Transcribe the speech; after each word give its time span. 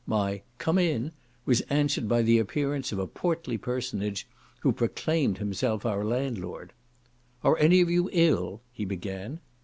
My 0.07 0.41
"come 0.57 0.79
in," 0.79 1.11
was 1.45 1.61
answered 1.69 2.07
by 2.09 2.23
the 2.23 2.39
appearance 2.39 2.91
of 2.91 2.97
a 2.97 3.05
portly 3.05 3.55
personage, 3.59 4.27
who 4.61 4.71
proclaimed 4.71 5.37
himself 5.37 5.85
our 5.85 6.03
landlord. 6.03 6.73
"Are 7.43 7.55
any 7.59 7.81
of 7.81 7.89
you 7.91 8.09
ill?" 8.11 8.61
he 8.73 8.83
began. 8.83 9.41